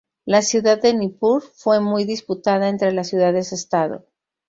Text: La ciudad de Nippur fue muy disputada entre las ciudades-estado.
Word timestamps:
La 0.25 0.41
ciudad 0.41 0.81
de 0.81 0.95
Nippur 0.95 1.43
fue 1.43 1.79
muy 1.79 2.05
disputada 2.05 2.69
entre 2.69 2.91
las 2.91 3.09
ciudades-estado. 3.09 4.03